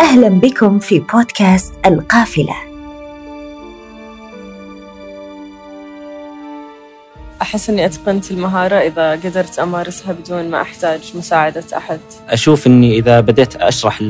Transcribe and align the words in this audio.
أهلا 0.00 0.28
بكم 0.28 0.78
في 0.78 1.00
بودكاست 1.00 1.74
القافلة. 1.86 2.54
أحس 7.42 7.70
إني 7.70 7.86
أتقنت 7.86 8.30
المهارة 8.30 8.76
إذا 8.76 9.12
قدرت 9.12 9.58
أمارسها 9.58 10.12
بدون 10.12 10.50
ما 10.50 10.62
أحتاج 10.62 11.12
مساعدة 11.14 11.64
أحد. 11.76 12.00
أشوف 12.28 12.66
إني 12.66 12.98
إذا 12.98 13.20
بديت 13.20 13.56
أشرح 13.56 14.02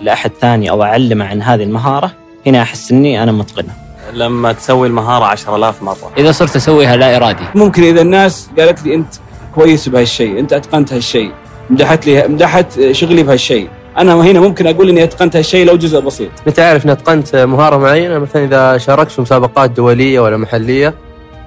لأحد 0.00 0.30
ثاني 0.40 0.70
أو 0.70 0.82
أعلمه 0.82 1.24
عن 1.24 1.42
هذه 1.42 1.62
المهارة 1.62 2.12
هنا 2.46 2.62
أحس 2.62 2.92
إني 2.92 3.22
أنا 3.22 3.32
متقنة. 3.32 3.72
لما 4.12 4.52
تسوي 4.52 4.88
المهارة 4.88 5.24
عشر 5.24 5.56
آلاف 5.56 5.82
مرة. 5.82 6.12
إذا 6.16 6.32
صرت 6.32 6.56
أسويها 6.56 6.96
لا 6.96 7.16
إرادي. 7.16 7.44
ممكن 7.54 7.82
إذا 7.82 8.00
الناس 8.00 8.48
قالت 8.58 8.82
لي 8.82 8.94
أنت 8.94 9.14
كويس 9.54 9.88
بهالشيء 9.88 10.38
أنت 10.38 10.52
أتقنت 10.52 10.92
هالشيء 10.92 11.32
مدحت 11.70 12.06
لي 12.06 12.28
مدحت 12.28 12.80
شغلي 12.92 13.22
بهالشيء 13.22 13.68
أنا 13.98 14.14
هنا 14.14 14.40
ممكن 14.40 14.66
أقول 14.66 14.88
إني 14.88 15.04
اتقنت 15.04 15.36
هالشيء 15.36 15.66
لو 15.66 15.76
جزء 15.76 16.00
بسيط. 16.00 16.30
متى 16.46 16.62
اعرف 16.62 16.84
اني 16.84 16.92
اتقنت 16.92 17.36
مهارة 17.36 17.76
معينة 17.76 18.18
مثلا 18.18 18.44
إذا 18.44 18.78
شاركت 18.78 19.10
في 19.10 19.20
مسابقات 19.20 19.70
دولية 19.70 20.20
ولا 20.20 20.36
محلية 20.36 20.94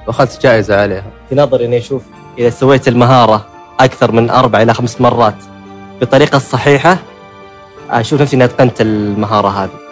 وأخذت 0.07 0.43
جائزة 0.43 0.81
عليها. 0.81 1.03
في 1.29 1.35
نظري 1.35 1.65
إني 1.65 1.77
أشوف 1.77 2.01
إذا 2.37 2.49
سويت 2.49 2.87
المهارة 2.87 3.45
أكثر 3.79 4.11
من 4.11 4.29
أربع 4.29 4.61
إلى 4.61 4.73
خمس 4.73 5.01
مرات 5.01 5.35
بالطريقة 5.99 6.35
الصحيحه 6.35 6.97
أشوف 7.89 8.21
نفسي 8.21 8.35
إني 8.35 8.43
أتقنت 8.43 8.81
المهارة 8.81 9.47
هذه. 9.47 9.84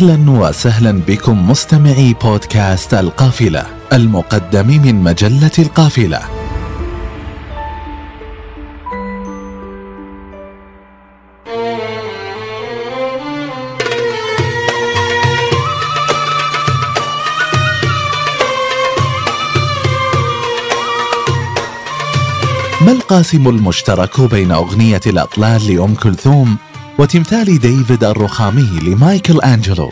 أهلا 0.00 0.30
وسهلا 0.30 0.92
بكم 0.92 1.50
مستمعي 1.50 2.14
بودكاست 2.22 2.94
القافلة 2.94 3.66
المقدم 3.92 4.66
من 4.66 4.94
مجلة 4.94 5.50
القافلة. 5.58 6.20
ما 22.80 22.92
القاسم 22.92 23.48
المشترك 23.48 24.20
بين 24.20 24.52
أغنية 24.52 25.00
الأطلال 25.06 25.74
لأم 25.74 25.94
كلثوم؟ 25.94 26.69
وتمثال 27.00 27.58
ديفيد 27.58 28.04
الرخامي 28.04 28.80
لمايكل 28.82 29.40
أنجلو. 29.40 29.90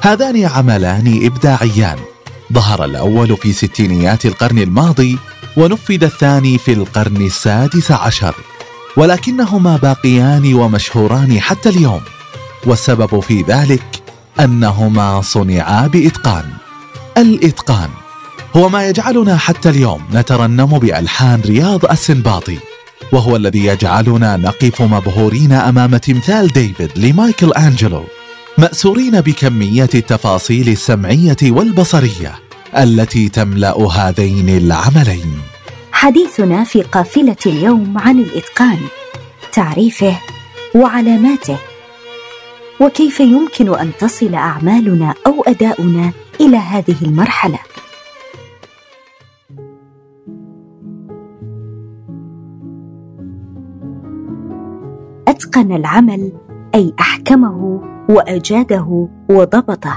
هذان 0.00 0.44
عملان 0.44 1.20
إبداعيان. 1.22 1.98
ظهر 2.52 2.84
الأول 2.84 3.36
في 3.36 3.52
ستينيات 3.52 4.26
القرن 4.26 4.58
الماضي 4.58 5.18
ونفذ 5.56 6.04
الثاني 6.04 6.58
في 6.58 6.72
القرن 6.72 7.16
السادس 7.16 7.90
عشر. 7.90 8.34
ولكنهما 8.96 9.76
باقيان 9.76 10.54
ومشهوران 10.54 11.40
حتى 11.40 11.68
اليوم. 11.68 12.00
والسبب 12.66 13.20
في 13.20 13.42
ذلك 13.42 14.02
أنهما 14.40 15.20
صنعا 15.20 15.86
بإتقان. 15.86 16.44
الإتقان 17.18 17.90
هو 18.56 18.68
ما 18.68 18.88
يجعلنا 18.88 19.36
حتى 19.36 19.68
اليوم 19.68 20.02
نترنم 20.12 20.78
بألحان 20.78 21.40
رياض 21.40 21.84
السنباطي. 21.84 22.58
وهو 23.12 23.36
الذي 23.36 23.64
يجعلنا 23.64 24.36
نقف 24.36 24.82
مبهورين 24.82 25.52
أمام 25.52 25.96
تمثال 25.96 26.48
ديفيد 26.48 26.90
لمايكل 26.96 27.52
أنجلو 27.52 28.04
مأسورين 28.58 29.20
بكمية 29.20 29.88
التفاصيل 29.94 30.68
السمعية 30.68 31.36
والبصرية 31.42 32.34
التي 32.76 33.28
تملأ 33.28 33.88
هذين 33.88 34.48
العملين. 34.48 35.38
حديثنا 35.92 36.64
في 36.64 36.82
قافلة 36.82 37.36
اليوم 37.46 37.98
عن 37.98 38.18
الإتقان 38.18 38.78
تعريفه 39.52 40.18
وعلاماته 40.74 41.58
وكيف 42.80 43.20
يمكن 43.20 43.78
أن 43.78 43.90
تصل 43.98 44.34
أعمالنا 44.34 45.14
أو 45.26 45.42
أداؤنا 45.46 46.12
إلى 46.40 46.56
هذه 46.56 46.96
المرحلة؟ 47.02 47.58
أتقن 55.28 55.72
العمل 55.72 56.32
أي 56.74 56.92
أحكمه 57.00 57.80
وأجاده 58.08 59.08
وضبطه. 59.30 59.96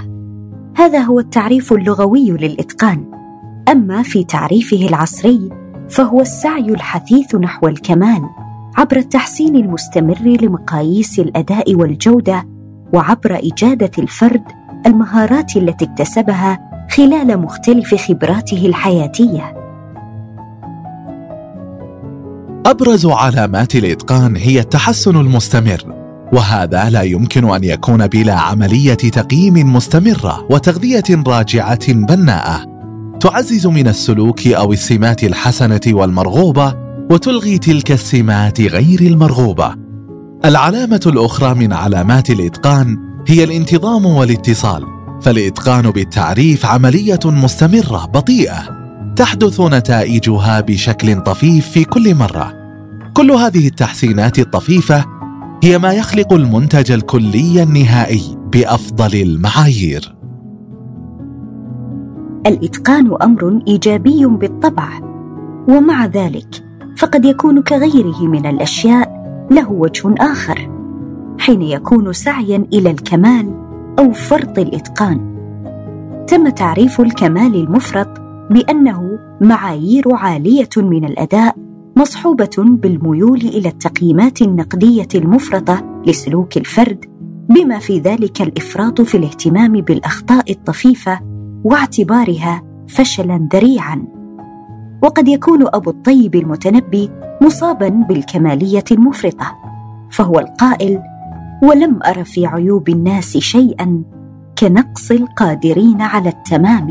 هذا 0.77 0.99
هو 0.99 1.19
التعريف 1.19 1.73
اللغوي 1.73 2.31
للإتقان. 2.31 3.05
أما 3.71 4.01
في 4.03 4.23
تعريفه 4.23 4.87
العصري 4.87 5.49
فهو 5.89 6.21
السعي 6.21 6.69
الحثيث 6.69 7.35
نحو 7.35 7.67
الكمال 7.67 8.21
عبر 8.77 8.97
التحسين 8.97 9.55
المستمر 9.55 10.37
لمقاييس 10.41 11.19
الأداء 11.19 11.75
والجودة 11.75 12.47
وعبر 12.93 13.39
إجادة 13.43 13.91
الفرد 13.99 14.43
المهارات 14.85 15.57
التي 15.57 15.85
اكتسبها 15.85 16.69
خلال 16.91 17.37
مختلف 17.37 17.95
خبراته 17.95 18.65
الحياتية. 18.65 19.58
أبرز 22.65 23.05
علامات 23.05 23.75
الإتقان 23.75 24.35
هي 24.35 24.59
التحسن 24.59 25.15
المستمر 25.15 25.95
وهذا 26.33 26.89
لا 26.89 27.01
يمكن 27.01 27.53
أن 27.53 27.63
يكون 27.63 28.07
بلا 28.07 28.33
عملية 28.33 28.93
تقييم 28.93 29.73
مستمرة 29.73 30.47
وتغذية 30.49 31.03
راجعة 31.27 31.93
بناءة. 31.93 32.65
تعزز 33.19 33.67
من 33.67 33.87
السلوك 33.87 34.47
أو 34.47 34.73
السمات 34.73 35.23
الحسنة 35.23 35.81
والمرغوبة 35.87 36.75
وتلغي 37.11 37.57
تلك 37.57 37.91
السمات 37.91 38.61
غير 38.61 39.01
المرغوبة. 39.01 39.75
العلامة 40.45 41.01
الأخرى 41.05 41.53
من 41.53 41.73
علامات 41.73 42.29
الإتقان 42.29 42.97
هي 43.27 43.43
الانتظام 43.43 44.05
والاتصال 44.05 44.83
فالإتقان 45.21 45.91
بالتعريف 45.91 46.65
عملية 46.65 47.19
مستمرة 47.25 48.05
بطيئة. 48.05 48.78
تحدث 49.19 49.61
نتائجها 49.61 50.61
بشكل 50.61 51.21
طفيف 51.21 51.67
في 51.67 51.83
كل 51.83 52.15
مرة. 52.15 52.53
كل 53.13 53.31
هذه 53.31 53.67
التحسينات 53.67 54.39
الطفيفة 54.39 55.05
هي 55.63 55.77
ما 55.77 55.93
يخلق 55.93 56.33
المنتج 56.33 56.91
الكلي 56.91 57.63
النهائي 57.63 58.37
بأفضل 58.51 59.21
المعايير. 59.21 60.15
الإتقان 62.47 63.17
أمر 63.21 63.61
إيجابي 63.67 64.25
بالطبع 64.25 64.89
ومع 65.69 66.05
ذلك 66.05 66.63
فقد 66.97 67.25
يكون 67.25 67.61
كغيره 67.61 68.21
من 68.21 68.45
الأشياء 68.45 69.09
له 69.51 69.71
وجه 69.71 70.15
آخر 70.19 70.69
حين 71.39 71.61
يكون 71.61 72.13
سعيا 72.13 72.65
إلى 72.73 72.91
الكمال 72.91 73.53
أو 73.99 74.11
فرط 74.11 74.59
الإتقان. 74.59 75.35
تم 76.27 76.49
تعريف 76.49 77.01
الكمال 77.01 77.55
المفرط 77.55 78.28
بأنه 78.49 79.19
معايير 79.41 80.15
عالية 80.15 80.69
من 80.77 81.05
الأداء 81.05 81.55
مصحوبة 81.97 82.49
بالميول 82.57 83.41
إلى 83.41 83.69
التقييمات 83.69 84.41
النقدية 84.41 85.07
المفرطة 85.15 86.01
لسلوك 86.07 86.57
الفرد 86.57 87.05
بما 87.49 87.79
في 87.79 87.99
ذلك 87.99 88.41
الإفراط 88.41 89.01
في 89.01 89.17
الاهتمام 89.17 89.71
بالأخطاء 89.71 90.51
الطفيفة 90.51 91.19
واعتبارها 91.63 92.63
فشلا 92.87 93.49
ذريعا. 93.53 94.03
وقد 95.03 95.27
يكون 95.27 95.67
أبو 95.73 95.89
الطيب 95.89 96.35
المتنبي 96.35 97.09
مصابا 97.41 97.89
بالكمالية 97.89 98.83
المفرطة 98.91 99.55
فهو 100.11 100.39
القائل 100.39 100.99
ولم 101.63 101.99
أر 102.03 102.23
في 102.23 102.45
عيوب 102.45 102.89
الناس 102.89 103.37
شيئا 103.37 104.03
كنقص 104.59 105.11
القادرين 105.11 106.01
على 106.01 106.29
التمام 106.29 106.87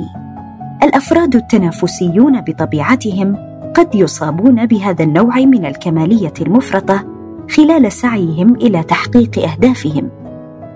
الأفراد 0.83 1.37
التنافسيون 1.37 2.41
بطبيعتهم 2.41 3.37
قد 3.75 3.95
يصابون 3.95 4.67
بهذا 4.67 5.05
النوع 5.05 5.39
من 5.39 5.67
الكمالية 5.67 6.33
المفرطة 6.41 7.05
خلال 7.51 7.93
سعيهم 7.93 8.55
إلى 8.55 8.83
تحقيق 8.83 9.39
أهدافهم. 9.39 10.11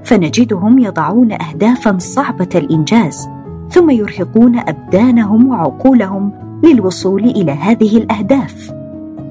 فنجدهم 0.05 0.79
يضعون 0.79 1.33
اهدافا 1.33 1.99
صعبة 1.99 2.49
الإنجاز 2.55 3.29
ثم 3.71 3.91
يرهقون 3.91 4.59
أبدانهم 4.59 5.49
وعقولهم 5.49 6.33
للوصول 6.65 7.25
إلى 7.25 7.53
هذه 7.53 7.97
الأهداف. 7.97 8.73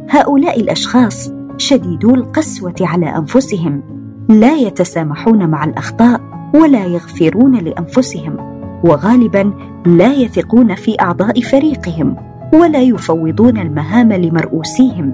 هؤلاء 0.10 0.60
الأشخاص 0.60 1.32
شديدو 1.58 2.16
القسوة 2.16 2.76
على 2.82 3.18
أنفسهم 3.18 3.84
لا 4.30 4.56
يتسامحون 4.56 5.48
مع 5.48 5.64
الأخطاء 5.64 6.22
ولا 6.56 6.86
يغفرون 6.86 7.56
لأنفسهم. 7.56 8.51
وغالبا 8.84 9.54
لا 9.86 10.14
يثقون 10.14 10.76
في 10.76 10.96
أعضاء 11.02 11.42
فريقهم 11.42 12.16
ولا 12.54 12.82
يفوضون 12.82 13.58
المهام 13.58 14.14
لمرؤوسيهم 14.14 15.14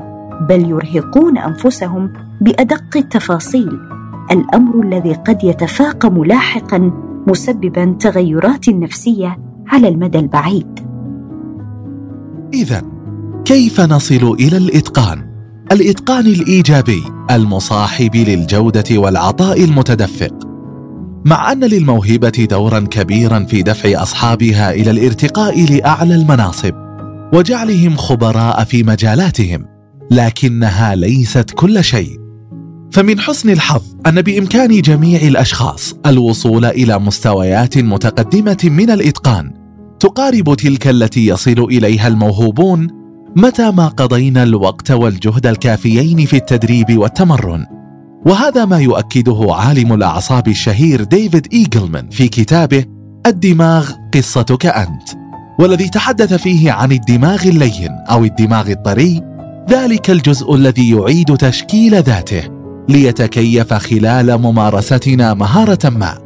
بل 0.49 0.69
يرهقون 0.69 1.37
أنفسهم 1.37 2.13
بأدق 2.41 2.97
التفاصيل. 2.97 3.79
الأمر 4.31 4.81
الذي 4.83 5.13
قد 5.13 5.43
يتفاقم 5.43 6.23
لاحقا 6.23 6.91
مسببا 7.27 7.95
تغيرات 7.99 8.69
نفسية 8.69 9.37
على 9.67 9.87
المدى 9.87 10.19
البعيد. 10.19 10.79
اذا 12.53 12.81
كيف 13.45 13.81
نصل 13.81 14.35
إلى 14.39 14.57
الإتقان؟ 14.57 15.27
الإتقان 15.71 16.25
الإيجابي 16.25 17.03
المصاحب 17.31 18.15
للجودة 18.15 18.97
والعطاء 18.97 19.63
المتدفق. 19.63 20.46
مع 21.27 21.51
أن 21.51 21.63
للموهبة 21.63 22.47
دورا 22.49 22.79
كبيرا 22.79 23.39
في 23.39 23.61
دفع 23.61 24.01
أصحابها 24.03 24.71
إلى 24.71 24.91
الارتقاء 24.91 25.65
لأعلى 25.71 26.15
المناصب 26.15 26.73
وجعلهم 27.33 27.95
خبراء 27.95 28.63
في 28.63 28.83
مجالاتهم 28.83 29.65
لكنها 30.11 30.95
ليست 30.95 31.51
كل 31.51 31.83
شيء. 31.83 32.19
فمن 32.91 33.19
حسن 33.19 33.49
الحظ 33.49 33.81
أن 34.07 34.21
بإمكان 34.21 34.81
جميع 34.81 35.21
الأشخاص 35.21 35.95
الوصول 36.05 36.65
إلى 36.65 36.99
مستويات 36.99 37.77
متقدمة 37.77 38.57
من 38.63 38.89
الإتقان 38.89 39.53
تقارب 39.99 40.55
تلك 40.55 40.87
التي 40.87 41.27
يصل 41.27 41.59
إليها 41.59 42.07
الموهوبون 42.07 42.87
متى 43.35 43.71
ما 43.71 43.87
قضينا 43.87 44.43
الوقت 44.43 44.91
والجهد 44.91 45.47
الكافيين 45.47 46.25
في 46.25 46.35
التدريب 46.37 46.97
والتمرن. 46.97 47.76
وهذا 48.27 48.65
ما 48.65 48.79
يؤكده 48.79 49.47
عالم 49.49 49.93
الأعصاب 49.93 50.47
الشهير 50.47 51.03
ديفيد 51.03 51.47
إيجلمان 51.53 52.09
في 52.09 52.27
كتابه 52.27 52.85
الدماغ 53.25 53.91
قصتك 54.13 54.65
أنت 54.65 55.09
والذي 55.59 55.89
تحدث 55.89 56.33
فيه 56.33 56.71
عن 56.71 56.91
الدماغ 56.91 57.43
اللين 57.43 57.91
أو 57.91 58.23
الدماغ 58.23 58.71
الطري 58.71 59.21
ذلك 59.69 60.09
الجزء 60.09 60.55
الذي 60.55 60.91
يعيد 60.91 61.37
تشكيل 61.37 61.95
ذاته 62.01 62.43
ليتكيف 62.89 63.73
خلال 63.73 64.37
ممارستنا 64.37 65.33
مهارة 65.33 65.89
ما. 65.89 66.17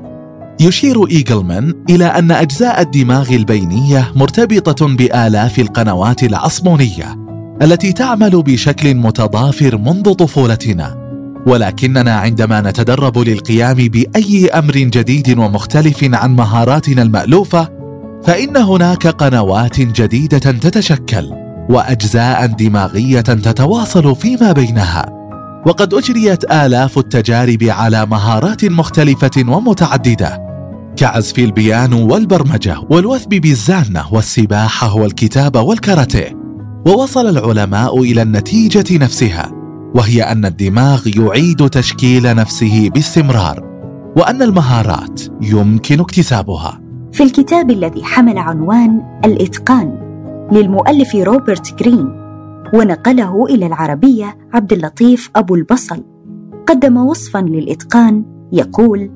يشير 0.60 1.08
إيجلمان 1.08 1.74
إلى 1.90 2.06
أن 2.06 2.32
أجزاء 2.32 2.82
الدماغ 2.82 3.30
البينية 3.30 4.12
مرتبطة 4.16 4.88
بآلاف 4.88 5.60
القنوات 5.60 6.24
العصبونية 6.24 7.18
التي 7.62 7.94
تعمل 7.94 8.42
بشكل 8.42 8.96
متضافر 8.96 9.78
منذ 9.78 10.14
طفولتنا. 10.14 11.01
ولكننا 11.48 12.14
عندما 12.14 12.62
نتدرب 12.62 13.18
للقيام 13.18 13.76
بأي 13.76 14.50
أمر 14.50 14.74
جديد 14.74 15.38
ومختلف 15.40 16.10
عن 16.14 16.36
مهاراتنا 16.36 17.02
المألوفة 17.02 17.70
فإن 18.24 18.58
هناك 18.58 19.08
قنوات 19.08 19.80
جديدة 19.80 20.38
تتشكل 20.38 21.32
وأجزاء 21.70 22.46
دماغية 22.46 23.22
تتواصل 23.22 24.16
فيما 24.16 24.52
بينها. 24.52 25.06
وقد 25.66 25.94
أجريت 25.94 26.52
آلاف 26.52 26.98
التجارب 26.98 27.64
على 27.64 28.06
مهارات 28.06 28.66
مختلفة 28.66 29.32
ومتعددة 29.48 30.52
كعزف 30.98 31.40
البيانو 31.40 32.14
والبرمجة 32.14 32.78
والوثب 32.90 33.30
بالزانة 33.30 34.06
والسباحة 34.12 34.96
والكتابة 34.96 35.62
والكاراتيه 35.62 36.38
ووصل 36.88 37.30
العلماء 37.38 38.02
إلى 38.02 38.22
النتيجة 38.22 38.98
نفسها. 38.98 39.61
وهي 39.96 40.22
أن 40.22 40.46
الدماغ 40.46 41.08
يعيد 41.18 41.70
تشكيل 41.70 42.36
نفسه 42.36 42.90
باستمرار 42.90 43.72
وأن 44.18 44.42
المهارات 44.42 45.22
يمكن 45.42 46.00
اكتسابها. 46.00 46.82
في 47.12 47.24
الكتاب 47.24 47.72
الذي 47.72 48.04
حمل 48.04 48.38
عنوان 48.38 49.02
الإتقان 49.26 49.98
للمؤلف 50.52 51.16
روبرت 51.16 51.84
جرين 51.84 52.10
ونقله 52.74 53.46
إلى 53.46 53.66
العربية 53.66 54.38
عبد 54.54 54.74
اللطيف 54.74 55.30
أبو 55.36 55.56
البصل 55.56 56.04
قدم 56.68 56.98
وصفا 56.98 57.40
للإتقان 57.40 58.26
يقول 58.52 59.12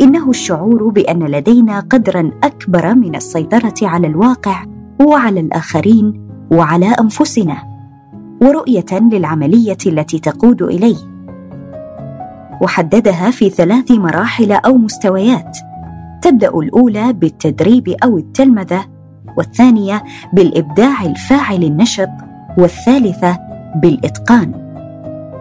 إنه 0.00 0.30
الشعور 0.30 0.88
بأن 0.88 1.22
لدينا 1.22 1.80
قدرا 1.80 2.30
أكبر 2.44 2.94
من 2.94 3.14
السيطرة 3.14 3.74
على 3.82 4.06
الواقع 4.06 4.64
وعلى 5.06 5.40
الآخرين 5.40 6.28
وعلى 6.52 6.86
أنفسنا. 6.86 7.67
ورؤية 8.42 9.00
للعملية 9.12 9.78
التي 9.86 10.18
تقود 10.18 10.62
إليه. 10.62 10.96
وحددها 12.62 13.30
في 13.30 13.50
ثلاث 13.50 13.90
مراحل 13.90 14.52
أو 14.52 14.76
مستويات. 14.76 15.58
تبدأ 16.22 16.48
الأولى 16.48 17.12
بالتدريب 17.12 17.88
أو 17.88 18.18
التلمذة 18.18 18.84
والثانية 19.36 20.02
بالإبداع 20.32 21.04
الفاعل 21.04 21.64
النشط 21.64 22.08
والثالثة 22.58 23.38
بالإتقان. 23.82 24.52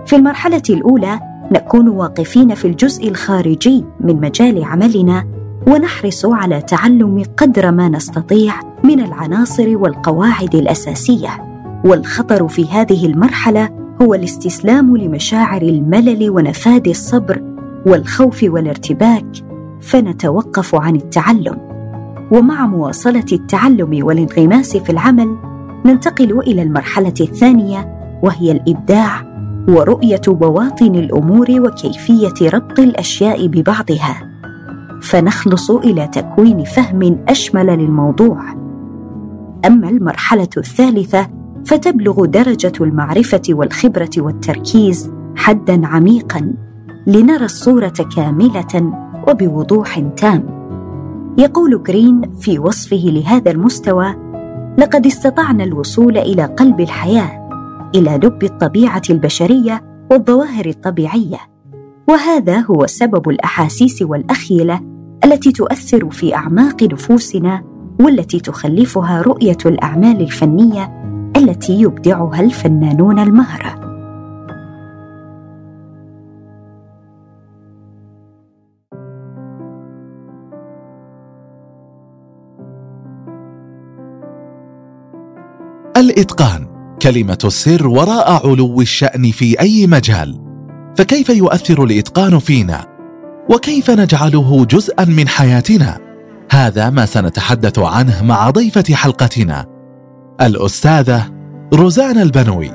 في 0.05 0.15
المرحلة 0.15 0.61
الأولى 0.69 1.19
نكون 1.51 1.87
واقفين 1.87 2.55
في 2.55 2.65
الجزء 2.65 3.09
الخارجي 3.09 3.85
من 3.99 4.21
مجال 4.21 4.63
عملنا 4.63 5.25
ونحرص 5.67 6.25
على 6.25 6.61
تعلم 6.61 7.23
قدر 7.37 7.71
ما 7.71 7.89
نستطيع 7.89 8.53
من 8.83 8.99
العناصر 8.99 9.77
والقواعد 9.77 10.55
الأساسية. 10.55 11.46
والخطر 11.85 12.47
في 12.47 12.65
هذه 12.69 13.05
المرحلة 13.05 13.69
هو 14.01 14.13
الاستسلام 14.13 14.97
لمشاعر 14.97 15.61
الملل 15.61 16.29
ونفاد 16.29 16.87
الصبر 16.87 17.41
والخوف 17.85 18.43
والارتباك 18.43 19.25
فنتوقف 19.81 20.75
عن 20.75 20.95
التعلم. 20.95 21.57
ومع 22.31 22.67
مواصلة 22.67 23.25
التعلم 23.31 24.05
والانغماس 24.05 24.77
في 24.77 24.89
العمل 24.89 25.37
ننتقل 25.85 26.39
إلى 26.39 26.61
المرحلة 26.61 27.13
الثانية 27.21 27.97
وهي 28.23 28.51
الإبداع 28.51 29.27
ورؤية 29.69 30.21
بواطن 30.27 30.95
الأمور 30.95 31.47
وكيفية 31.51 32.49
ربط 32.53 32.79
الأشياء 32.79 33.47
ببعضها. 33.47 34.27
فنخلص 35.01 35.71
إلى 35.71 36.07
تكوين 36.07 36.63
فهم 36.63 37.17
أشمل 37.27 37.65
للموضوع. 37.67 38.43
أما 39.65 39.89
المرحلة 39.89 40.49
الثالثة 40.57 41.36
فتبلغ 41.67 42.25
درجة 42.25 42.71
المعرفة 42.81 43.41
والخبرة 43.49 44.09
والتركيز 44.17 45.11
حدا 45.35 45.87
عميقا 45.87 46.53
لنرى 47.07 47.45
الصورة 47.45 47.93
كاملة 48.15 48.93
وبوضوح 49.27 49.99
تام. 49.99 50.43
يقول 51.37 51.83
جرين 51.83 52.21
في 52.39 52.59
وصفه 52.59 53.03
لهذا 53.05 53.51
المستوى 53.51 54.15
لقد 54.77 55.05
استطعنا 55.05 55.63
الوصول 55.63 56.17
إلى 56.17 56.45
قلب 56.45 56.79
الحياة 56.79 57.49
إلى 57.95 58.19
لب 58.23 58.43
الطبيعة 58.43 59.01
البشرية 59.09 59.81
والظواهر 60.11 60.65
الطبيعية 60.65 61.39
وهذا 62.09 62.59
هو 62.59 62.85
سبب 62.85 63.29
الأحاسيس 63.29 64.01
والأخيلة 64.01 64.79
التي 65.25 65.51
تؤثر 65.51 66.09
في 66.09 66.35
أعماق 66.35 66.83
نفوسنا 66.83 67.63
والتي 67.99 68.39
تخلفها 68.39 69.21
رؤية 69.21 69.57
الأعمال 69.65 70.21
الفنية 70.21 70.96
التي 71.37 71.81
يبدعها 71.81 72.41
الفنانون 72.41 73.19
المهره 73.19 73.87
الإتقان. 85.97 86.67
كلمة 87.01 87.37
السر 87.43 87.87
وراء 87.87 88.47
علو 88.47 88.81
الشأن 88.81 89.31
في 89.31 89.59
أي 89.59 89.87
مجال. 89.87 90.39
فكيف 90.97 91.29
يؤثر 91.29 91.83
الإتقان 91.83 92.39
فينا؟ 92.39 92.85
وكيف 93.49 93.91
نجعله 93.91 94.65
جزءا 94.65 95.05
من 95.05 95.27
حياتنا؟ 95.27 95.99
هذا 96.51 96.89
ما 96.89 97.05
سنتحدث 97.05 97.79
عنه 97.79 98.23
مع 98.23 98.49
ضيفة 98.49 98.95
حلقتنا 98.95 99.76
الأستاذة 100.41 101.23
روزانا 101.73 102.21
البنوي 102.21 102.71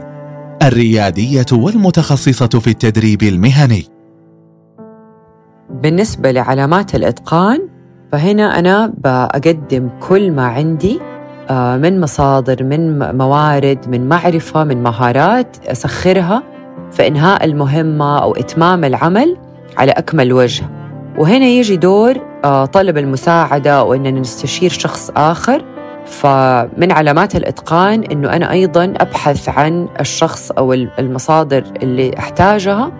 الريادية 0.62 1.46
والمتخصصة 1.52 2.48
في 2.48 2.70
التدريب 2.70 3.22
المهني. 3.22 3.86
بالنسبة 5.70 6.30
لعلامات 6.30 6.94
الإتقان 6.94 7.68
فهنا 8.12 8.58
أنا 8.58 8.92
بقدم 8.98 9.88
كل 10.08 10.30
ما 10.30 10.46
عندي 10.46 11.00
آه، 11.50 11.76
من 11.76 12.00
مصادر 12.00 12.64
من 12.64 12.98
موارد 13.16 13.88
من 13.88 14.08
معرفة 14.08 14.64
من 14.64 14.82
مهارات 14.82 15.56
أسخرها 15.66 16.42
في 16.92 17.06
إنهاء 17.06 17.44
المهمة 17.44 18.18
أو 18.18 18.34
إتمام 18.34 18.84
العمل 18.84 19.36
على 19.76 19.92
أكمل 19.92 20.32
وجه. 20.32 20.64
وهنا 21.18 21.46
يجي 21.46 21.76
دور 21.76 22.14
آه، 22.44 22.64
طلب 22.64 22.98
المساعدة 22.98 23.82
وإننا 23.84 24.20
نستشير 24.20 24.70
شخص 24.70 25.10
آخر 25.16 25.71
فمن 26.06 26.92
علامات 26.92 27.36
الإتقان 27.36 28.02
إنه 28.02 28.36
أنا 28.36 28.50
أيضا 28.50 28.84
أبحث 28.84 29.48
عن 29.48 29.88
الشخص 30.00 30.50
أو 30.50 30.72
المصادر 30.72 31.64
اللي 31.82 32.18
أحتاجها 32.18 32.92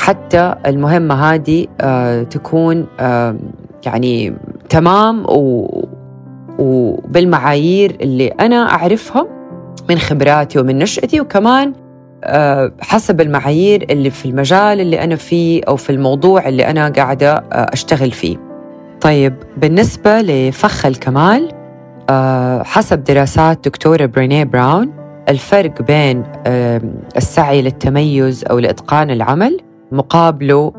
حتى 0.00 0.54
المهمة 0.66 1.14
هذه 1.14 1.66
آه، 1.80 2.22
تكون 2.22 2.86
يعني 3.86 4.36
تمام 4.68 5.24
و 5.28 5.66
وبالمعايير 6.58 7.96
اللي 8.00 8.28
أنا 8.28 8.70
أعرفها 8.70 9.26
من 9.88 9.98
خبراتي 9.98 10.58
ومن 10.58 10.78
نشأتي 10.78 11.20
وكمان 11.20 11.72
آه، 12.24 12.72
حسب 12.80 13.20
المعايير 13.20 13.86
اللي 13.90 14.10
في 14.10 14.26
المجال 14.26 14.80
اللي 14.80 15.04
أنا 15.04 15.16
فيه 15.16 15.62
أو 15.68 15.76
في 15.76 15.90
الموضوع 15.90 16.48
اللي 16.48 16.70
أنا 16.70 16.88
قاعدة 16.88 17.34
آه، 17.34 17.70
أشتغل 17.72 18.10
فيه. 18.10 18.36
طيب 19.00 19.34
بالنسبة 19.56 20.20
لفخ 20.20 20.86
الكمال 20.86 21.48
حسب 22.64 23.04
دراسات 23.04 23.64
دكتورة 23.64 24.06
برينيه 24.06 24.44
براون 24.44 24.92
الفرق 25.28 25.82
بين 25.82 26.22
السعي 27.16 27.62
للتميز 27.62 28.44
أو 28.44 28.58
لإتقان 28.58 29.10
العمل 29.10 29.60
مقابله 29.92 30.72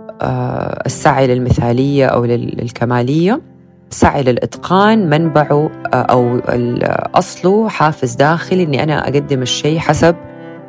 السعي 0.86 1.28
للمثالية 1.28 2.06
أو 2.06 2.26
للكمالية. 2.26 3.42
سعي 3.90 4.24
للإتقان 4.24 5.10
منبعه 5.10 5.70
أو 5.94 6.40
أصله 7.16 7.70
حافز 7.70 8.16
داخلي 8.16 8.64
إني 8.64 8.84
أنا 8.84 9.04
أقدم 9.04 9.42
الشيء 9.42 9.80
حسب 9.80 10.16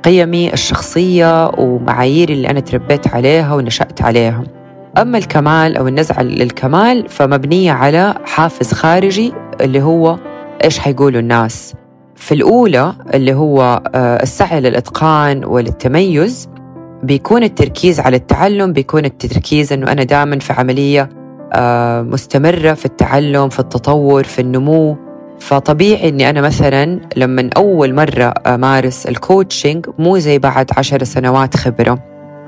قيمي 0.05 0.53
الشخصية 0.53 1.49
ومعاييري 1.49 2.33
اللي 2.33 2.51
أنا 2.51 2.61
تربيت 2.61 3.15
عليها 3.15 3.55
ونشأت 3.55 4.03
عليها. 4.03 4.45
أما 4.99 5.19
الكمال 5.19 5.77
أو 5.77 5.89
النزعة 5.89 6.23
للكمال 6.23 7.09
فمبنية 7.09 7.73
على 7.73 8.15
حافز 8.25 8.73
خارجي 8.73 9.33
اللي 9.61 9.83
هو 9.83 10.19
إيش 10.65 10.79
حيقولوا 10.79 11.21
الناس؟ 11.21 11.75
في 12.17 12.35
الأولى 12.35 12.95
اللي 13.15 13.35
هو 13.35 13.83
آه، 13.95 14.23
السعي 14.23 14.61
للإتقان 14.61 15.45
وللتميز 15.45 16.49
بيكون 17.03 17.43
التركيز 17.43 18.01
على 18.01 18.17
التعلم 18.17 18.73
بيكون 18.73 19.05
التركيز 19.05 19.73
أنه 19.73 19.93
أنا 19.93 20.03
دائما 20.03 20.39
في 20.39 20.53
عملية 20.53 21.09
آه، 21.53 22.03
مستمرة 22.03 22.75
في 22.75 22.85
التعلم 22.85 23.49
في 23.49 23.59
التطور 23.59 24.25
في 24.25 24.39
النمو. 24.41 24.97
فطبيعي 25.41 26.09
إني 26.09 26.31
أنا 26.31 26.41
مثلا 26.41 27.01
لما 27.17 27.51
أول 27.57 27.95
مرة 27.95 28.35
أمارس 28.47 29.07
الكوتشنج 29.07 29.87
مو 29.99 30.19
زي 30.19 30.39
بعد 30.39 30.71
عشر 30.77 31.05
سنوات 31.05 31.57
خبرة. 31.57 31.99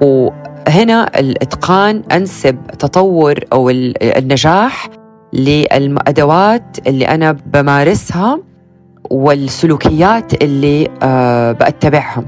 وهنا 0.03 1.19
الإتقان 1.19 2.03
أنسب 2.13 2.57
تطور 2.79 3.35
أو 3.53 3.71
النجاح 3.71 4.89
للأدوات 5.33 6.77
اللي 6.87 7.05
أنا 7.05 7.33
بمارسها 7.47 8.39
والسلوكيات 9.11 10.43
اللي 10.43 10.89
آه، 11.03 11.53
بتبعها 11.53 12.25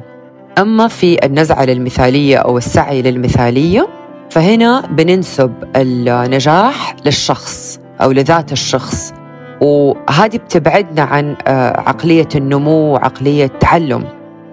أما 0.58 0.88
في 0.88 1.26
النزعة 1.26 1.64
للمثالية 1.64 2.36
أو 2.36 2.58
السعي 2.58 3.02
للمثالية 3.02 3.88
فهنا 4.30 4.80
بننسب 4.86 5.52
النجاح 5.76 6.96
للشخص 7.04 7.80
أو 8.02 8.12
لذات 8.12 8.52
الشخص. 8.52 9.12
وهذه 9.60 10.36
بتبعدنا 10.36 11.02
عن 11.02 11.36
آه، 11.46 11.80
عقلية 11.80 12.28
النمو 12.34 12.92
وعقلية 12.92 13.44
التعلم. 13.44 14.04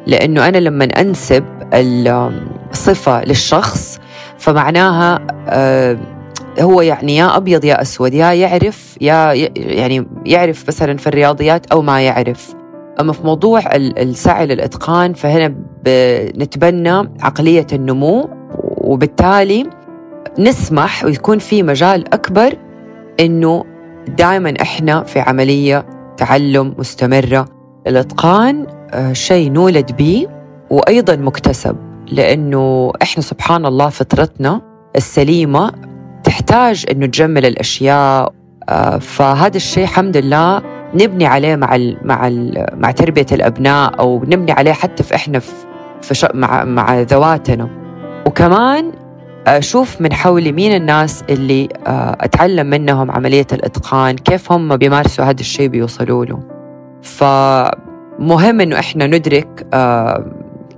لأنه 0.08 0.48
أنا 0.48 0.58
لما 0.58 0.86
أنسب 0.86 1.44
الصفة 1.74 3.24
للشخص 3.26 4.00
فمعناها 4.38 5.20
آه، 5.50 5.98
هو 6.62 6.82
يعني 6.82 7.16
يا 7.16 7.38
أبيض 7.38 7.66
يا 7.66 7.82
أسود 7.82 8.14
يا 8.14 8.34
يعرف 8.34 8.98
يا 9.02 9.34
يعني 9.56 10.08
يعرف 10.26 10.68
مثلا 10.68 10.98
في 10.98 11.08
الرياضيات 11.08 11.72
أو 11.72 11.82
ما 11.82 12.02
يعرف. 12.02 12.56
أما 13.00 13.14
في 13.14 13.24
موضوع 13.24 13.62
السعي 13.76 14.46
للإتقان 14.46 15.14
فهنا 15.14 15.56
بنتبنى 15.86 17.10
عقلية 17.22 17.68
النمو 17.74 18.30
وبالتالي 18.78 19.70
نسمح 20.40 21.06
ويكون 21.06 21.40
في 21.40 21.64
مجال 21.64 22.14
أكبر 22.14 22.54
إنه 23.20 23.64
دائما 24.18 24.54
إحنا 24.62 25.04
في 25.04 25.20
عملية 25.20 25.86
تعلم 26.18 26.76
مستمرة. 26.78 27.46
الإتقان 27.88 28.68
آه، 28.92 29.14
شيء 29.14 29.52
نولد 29.52 29.96
به 29.98 30.28
وأيضا 30.70 31.16
مكتسب 31.16 31.76
لأنه 32.12 32.92
إحنا 33.02 33.24
سبحان 33.24 33.66
الله 33.66 33.90
فطرتنا 33.90 34.62
السليمة 34.96 35.72
تحتاج 36.30 36.86
إنه 36.92 37.06
تجمل 37.06 37.46
الأشياء 37.46 38.34
آه، 38.70 38.98
فهذا 38.98 39.58
الشيء 39.58 39.84
الحمد 39.84 40.18
لله 40.18 40.62
نبني 40.94 41.26
عليه 41.26 41.56
مع 41.56 41.76
ال 41.76 41.98
مع 42.04 42.28
ال 42.28 42.66
مع 42.74 42.92
تربية 42.92 43.26
الأبناء 43.32 44.00
أو 44.00 44.24
نبني 44.24 44.52
عليه 44.52 44.72
حتى 44.72 45.04
في 45.04 45.16
إحنا 45.16 45.40
في, 45.40 45.52
في 46.02 46.30
مع 46.34 46.64
مع 46.64 47.00
ذواتنا. 47.00 47.70
وكمان 48.26 48.92
أشوف 49.48 50.02
من 50.02 50.14
حولي 50.14 50.52
مين 50.52 50.76
الناس 50.76 51.24
اللي 51.30 51.70
آه، 51.88 52.18
أتعلم 52.22 52.68
منهم 52.68 53.12
عملية 53.12 53.48
الإتقان 53.54 54.16
كيف 54.16 54.52
هم 54.52 54.78
بيمارسوا 54.78 55.26
هذا 55.26 55.40
الشيء 55.40 55.68
بيوصلوا 55.68 56.26
له. 56.26 56.40
فمهم 57.02 58.62
إنه 58.62 58.80
إحنا 58.80 59.08
ندرك 59.08 59.68
آه، 59.74 60.26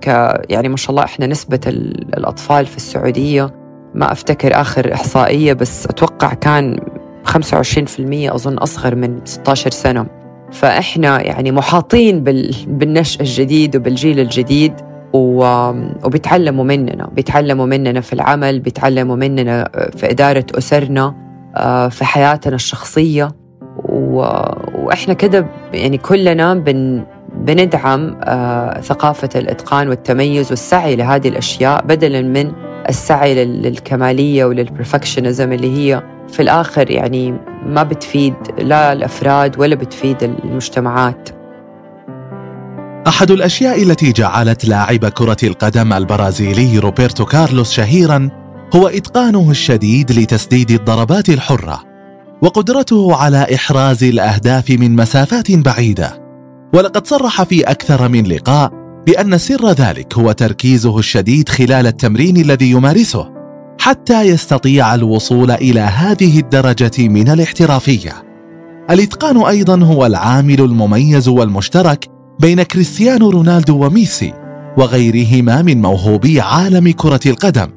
ك 0.02 0.08
يعني 0.50 0.70
ما 0.70 0.78
شاء 0.78 0.92
الله 0.92 1.04
إحنا 1.04 1.28
نسبة 1.28 1.60
الأطفال 1.68 2.66
في 2.66 2.78
السعودية 2.78 3.61
ما 3.96 4.12
أفتكر 4.12 4.62
آخر 4.62 4.94
إحصائية 4.94 5.54
بس 5.54 5.86
أتوقع 5.86 6.34
كان 6.34 6.80
25% 7.26 7.34
أظن 8.10 8.58
أصغر 8.58 8.96
من 8.96 9.20
16 9.26 9.72
سنة. 9.72 10.06
فإحنا 10.52 11.22
يعني 11.22 11.52
محاطين 11.52 12.24
بالنشء 12.68 13.22
الجديد 13.22 13.76
وبالجيل 13.76 14.20
الجديد 14.20 14.74
وبيتعلموا 15.14 16.64
مننا. 16.64 17.10
بيتعلموا 17.16 17.66
مننا 17.66 18.02
في 18.02 18.14
العمل 18.14 18.60
بيتعلموا 18.60 19.16
مننا 19.16 19.70
في 19.98 20.12
إدارة 20.12 20.46
أسرنا 20.58 21.16
في 21.90 22.06
حياتنا 22.06 22.56
الشخصية. 22.56 23.32
وإحنا 23.86 25.14
كده 25.14 25.46
يعني 25.74 25.98
كلنا 25.98 26.54
بن 26.54 27.04
بندعم 27.36 28.18
آه، 28.24 28.82
ثقافة 28.82 29.30
الإتقان 29.36 29.90
والتميز 29.90 30.50
والسعي 30.50 30.96
لهذه 30.96 31.28
الأشياء 31.28 31.86
بدلا 31.86 32.22
من 32.22 32.52
السعي 32.92 33.46
للكمالية 33.46 34.46
وللبرفكشنزم 34.46 35.54
اللي 35.54 35.78
هي 35.78 36.04
في 36.30 36.42
الآخر 36.42 36.92
يعني 36.92 37.34
ما 37.66 37.84
بتفيد 37.84 38.34
لا 38.60 38.94
الأفراد 38.94 39.60
ولا 39.60 39.76
بتفيد 39.76 40.24
المجتمعات. 40.24 41.30
أحد 43.08 43.32
الأشياء 43.32 43.84
التي 43.84 44.12
جعلت 44.12 44.66
لاعب 44.66 45.06
كرة 45.06 45.38
القدم 45.44 45.94
البرازيلي 45.94 46.80
روبرتو 46.80 47.26
كارلوس 47.26 47.72
شهيرا 47.72 48.30
هو 48.76 48.88
إتقانه 48.88 49.52
الشديد 49.52 50.12
لتسديد 50.12 50.72
الضربات 50.72 51.30
الحرة 51.30 51.84
وقدرته 52.42 53.16
على 53.16 53.48
إحراز 53.56 54.04
الأهداف 54.04 54.70
من 54.70 54.96
مسافات 54.96 55.52
بعيدة. 55.52 56.22
ولقد 56.74 57.08
صرح 57.08 57.44
في 57.44 57.62
أكثر 57.62 58.10
من 58.10 58.24
لقاء 58.24 58.81
بأن 59.08 59.38
سر 59.38 59.72
ذلك 59.72 60.18
هو 60.18 60.32
تركيزه 60.32 61.00
الشديد 61.00 61.50
خلال 61.50 61.88
التمرين 61.88 62.38
الذي 62.38 62.72
يمارسه 62.72 63.32
حتى 63.80 64.22
يستطيع 64.22 64.96
الوصول 64.96 65.52
إلى 65.52 65.80
هذه 65.80 66.40
الدرجة 66.40 67.08
من 67.08 67.30
الاحترافية. 67.30 68.24
الإتقان 68.90 69.38
أيضا 69.38 69.84
هو 69.84 70.06
العامل 70.06 70.62
المميز 70.62 71.28
والمشترك 71.28 72.06
بين 72.40 72.64
كريستيانو 72.64 73.30
رونالدو 73.30 73.86
وميسي 73.86 74.34
وغيرهما 74.78 75.62
من 75.62 75.82
موهوبي 75.82 76.42
عالم 76.42 76.92
كرة 76.92 77.20
القدم 77.26 77.68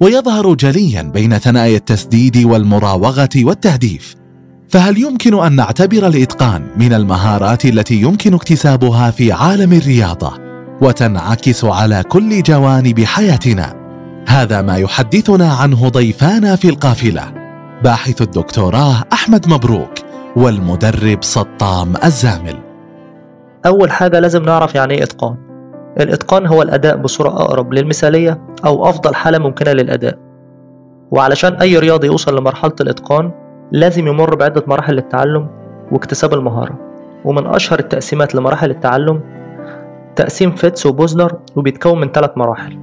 ويظهر 0.00 0.54
جليا 0.54 1.02
بين 1.02 1.38
ثنايا 1.38 1.76
التسديد 1.76 2.44
والمراوغة 2.44 3.30
والتهديف. 3.36 4.14
فهل 4.68 4.98
يمكن 4.98 5.44
أن 5.44 5.52
نعتبر 5.52 6.06
الإتقان 6.06 6.62
من 6.78 6.92
المهارات 6.92 7.64
التي 7.64 7.94
يمكن 7.94 8.34
اكتسابها 8.34 9.10
في 9.10 9.32
عالم 9.32 9.72
الرياضة؟ 9.72 10.51
وتنعكس 10.82 11.64
على 11.64 12.02
كل 12.02 12.42
جوانب 12.42 13.00
حياتنا. 13.00 13.74
هذا 14.28 14.62
ما 14.62 14.76
يحدثنا 14.76 15.52
عنه 15.52 15.88
ضيفانا 15.88 16.56
في 16.56 16.68
القافلة 16.68 17.22
باحث 17.84 18.22
الدكتوراه 18.22 18.94
أحمد 19.12 19.48
مبروك 19.48 19.92
والمدرب 20.36 21.18
سطام 21.24 21.94
الزامل. 22.04 22.58
أول 23.66 23.90
حاجة 23.90 24.20
لازم 24.20 24.42
نعرف 24.42 24.74
يعني 24.74 24.94
إيه 24.94 25.02
إتقان. 25.02 25.36
الإتقان 26.00 26.46
هو 26.46 26.62
الأداء 26.62 26.96
بصورة 26.96 27.28
أقرب 27.28 27.74
للمثالية 27.74 28.40
أو 28.66 28.88
أفضل 28.88 29.14
حالة 29.14 29.38
ممكنة 29.38 29.72
للأداء. 29.72 30.18
وعلشان 31.10 31.54
أي 31.54 31.78
رياضي 31.78 32.06
يوصل 32.06 32.38
لمرحلة 32.38 32.74
الإتقان 32.80 33.30
لازم 33.72 34.06
يمر 34.06 34.34
بعدة 34.34 34.64
مراحل 34.66 34.94
للتعلم 34.94 35.48
واكتساب 35.92 36.34
المهارة. 36.34 36.78
ومن 37.24 37.46
أشهر 37.46 37.78
التقسيمات 37.78 38.34
لمراحل 38.34 38.70
التعلم 38.70 39.20
تقسيم 40.16 40.50
فيتس 40.50 40.86
وبوزنر 40.86 41.38
وبيتكون 41.56 42.00
من 42.00 42.08
ثلاث 42.12 42.30
مراحل. 42.36 42.78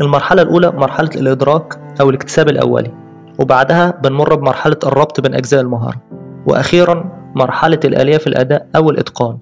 المرحلة 0.00 0.42
الأولى 0.42 0.70
مرحلة 0.70 1.10
الإدراك 1.16 1.74
أو 2.00 2.10
الاكتساب 2.10 2.48
الأولي 2.48 2.90
وبعدها 3.38 3.90
بنمر 4.02 4.34
بمرحلة 4.34 4.76
الربط 4.86 5.20
بين 5.20 5.34
أجزاء 5.34 5.60
المهارة 5.60 5.96
وأخيرا 6.46 7.04
مرحلة 7.34 7.80
الآلية 7.84 8.16
في 8.16 8.26
الأداء 8.26 8.66
أو 8.76 8.90
الإتقان 8.90 9.38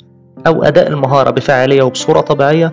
أو 0.46 0.62
أداء 0.62 0.88
المهارة 0.88 1.30
بفاعلية 1.30 1.82
وبصورة 1.82 2.20
طبيعية 2.20 2.72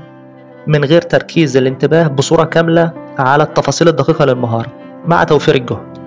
من 0.67 0.85
غير 0.85 1.01
تركيز 1.01 1.57
الانتباه 1.57 2.07
بصورة 2.07 2.43
كاملة 2.43 2.91
على 3.19 3.43
التفاصيل 3.43 3.87
الدقيقة 3.87 4.25
للمهارة. 4.25 4.67
مع 5.05 5.23
توفير 5.23 5.55
الجهد. 5.55 5.97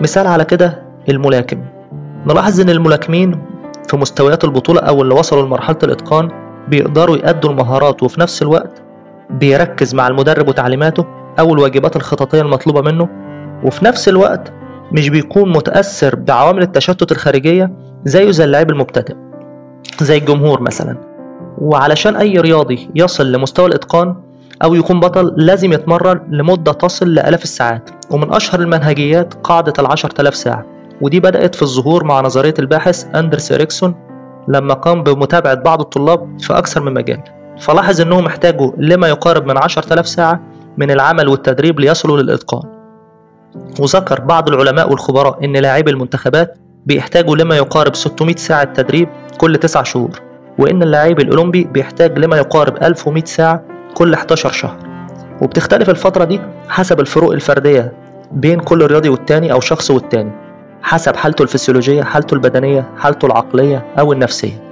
مثال 0.00 0.26
على 0.26 0.44
كده 0.44 0.82
الملاكم. 1.08 1.64
نلاحظ 2.26 2.60
إن 2.60 2.70
الملاكمين 2.70 3.42
في 3.88 3.96
مستويات 3.96 4.44
البطولة 4.44 4.80
أو 4.80 5.02
اللي 5.02 5.14
وصلوا 5.14 5.42
لمرحلة 5.42 5.78
الإتقان 5.82 6.28
بيقدروا 6.68 7.16
يأدوا 7.16 7.50
المهارات 7.50 8.02
وفي 8.02 8.20
نفس 8.20 8.42
الوقت 8.42 8.82
بيركز 9.30 9.94
مع 9.94 10.08
المدرب 10.08 10.48
وتعليماته 10.48 11.06
أو 11.38 11.54
الواجبات 11.54 11.96
الخططية 11.96 12.40
المطلوبة 12.40 12.80
منه. 12.80 13.08
وفي 13.64 13.84
نفس 13.84 14.08
الوقت 14.08 14.52
مش 14.92 15.08
بيكون 15.08 15.52
متأثر 15.52 16.16
بعوامل 16.16 16.62
التشتت 16.62 17.12
الخارجية 17.12 17.72
زيه 18.04 18.30
زي 18.30 18.44
اللاعب 18.44 18.70
المبتدئ 18.70 19.14
زي 20.00 20.18
الجمهور 20.18 20.60
مثلا. 20.60 20.96
وعلشان 21.58 22.16
أي 22.16 22.40
رياضي 22.40 22.90
يصل 22.94 23.32
لمستوى 23.32 23.66
الإتقان 23.66 24.16
أو 24.64 24.74
يكون 24.74 25.00
بطل 25.00 25.34
لازم 25.36 25.72
يتمرن 25.72 26.20
لمدة 26.30 26.72
تصل 26.72 27.14
لآلاف 27.14 27.42
الساعات. 27.42 27.90
ومن 28.10 28.32
أشهر 28.32 28.60
المنهجيات 28.60 29.34
قاعدة 29.34 29.72
العشر 29.78 30.10
تلاف 30.10 30.34
ساعة. 30.34 30.66
ودي 31.00 31.20
بدأت 31.20 31.54
في 31.54 31.62
الظهور 31.62 32.04
مع 32.04 32.20
نظرية 32.20 32.54
الباحث 32.58 33.06
أندرس 33.16 33.52
إريكسون 33.52 33.94
لما 34.48 34.74
قام 34.74 35.02
بمتابعة 35.02 35.54
بعض 35.54 35.80
الطلاب 35.80 36.40
في 36.40 36.58
أكثر 36.58 36.82
من 36.82 36.94
مجال 36.94 37.20
فلاحظ 37.60 38.00
أنهم 38.00 38.26
احتاجوا 38.26 38.72
لما 38.78 39.08
يقارب 39.08 39.46
من 39.46 39.58
10000 39.58 40.08
ساعة 40.08 40.40
من 40.76 40.90
العمل 40.90 41.28
والتدريب 41.28 41.80
ليصلوا 41.80 42.22
للإتقان. 42.22 42.62
وذكر 43.80 44.20
بعض 44.20 44.48
العلماء 44.48 44.90
والخبراء 44.90 45.44
أن 45.44 45.56
لاعبي 45.56 45.90
المنتخبات 45.90 46.58
بيحتاجوا 46.86 47.36
لما 47.36 47.56
يقارب 47.56 47.94
600 47.94 48.36
ساعة 48.36 48.64
تدريب 48.64 49.08
كل 49.38 49.56
9 49.56 49.82
شهور 49.82 50.20
وإن 50.58 50.82
اللاعب 50.82 51.20
الأولمبي 51.20 51.64
بيحتاج 51.64 52.18
لما 52.18 52.36
يقارب 52.36 52.76
1100 52.82 53.24
ساعة 53.24 53.62
كل 53.94 54.14
11 54.14 54.52
شهر. 54.52 54.76
وبتختلف 55.42 55.90
الفترة 55.90 56.24
دي 56.24 56.40
حسب 56.68 57.00
الفروق 57.00 57.32
الفردية 57.32 57.92
بين 58.32 58.60
كل 58.60 58.86
رياضي 58.86 59.08
والتاني 59.08 59.52
أو 59.52 59.60
شخص 59.60 59.90
والتاني. 59.90 60.32
حسب 60.82 61.16
حالته 61.16 61.42
الفسيولوجية 61.42 62.02
حالته 62.02 62.34
البدنية 62.34 62.90
حالته 62.96 63.26
العقلية 63.26 63.86
أو 63.98 64.12
النفسية. 64.12 64.62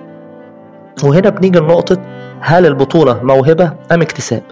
وهنا 1.05 1.31
بنيجي 1.31 1.59
لنقطة 1.59 1.97
هل 2.41 2.67
البطولة 2.67 3.21
موهبة 3.23 3.73
أم 3.93 4.03
اكتساب؟ 4.03 4.43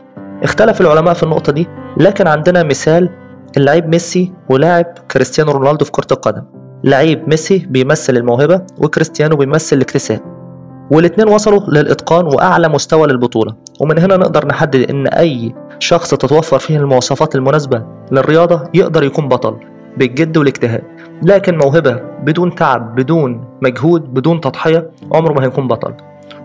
اختلف 0.42 0.80
العلماء 0.80 1.14
في 1.14 1.22
النقطة 1.22 1.52
دي 1.52 1.68
لكن 1.96 2.26
عندنا 2.26 2.62
مثال 2.62 3.10
اللاعب 3.56 3.88
ميسي 3.88 4.32
ولاعب 4.50 4.86
كريستيانو 5.10 5.52
رونالدو 5.52 5.84
في 5.84 5.90
كرة 5.90 6.06
القدم. 6.12 6.42
لعيب 6.84 7.28
ميسي 7.28 7.66
بيمثل 7.70 8.16
الموهبة 8.16 8.62
وكريستيانو 8.78 9.36
بيمثل 9.36 9.76
الاكتساب. 9.76 10.20
والاتنين 10.90 11.28
وصلوا 11.28 11.60
للإتقان 11.60 12.26
وأعلى 12.26 12.68
مستوى 12.68 13.06
للبطولة. 13.06 13.54
ومن 13.80 13.98
هنا 13.98 14.16
نقدر 14.16 14.46
نحدد 14.46 14.90
إن 14.90 15.06
أي 15.06 15.54
شخص 15.78 16.10
تتوفر 16.10 16.58
فيه 16.58 16.76
المواصفات 16.76 17.34
المناسبة 17.34 17.82
للرياضة 18.12 18.64
يقدر 18.74 19.02
يكون 19.02 19.28
بطل 19.28 19.56
بالجد 19.96 20.36
والاجتهاد. 20.36 20.82
لكن 21.22 21.58
موهبة 21.58 22.00
بدون 22.22 22.54
تعب 22.54 22.94
بدون 22.94 23.44
مجهود 23.62 24.14
بدون 24.14 24.40
تضحية 24.40 24.90
عمره 25.12 25.32
ما 25.32 25.44
هيكون 25.44 25.68
بطل. 25.68 25.94